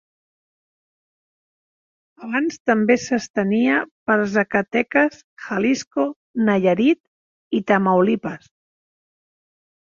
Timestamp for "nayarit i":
6.49-7.63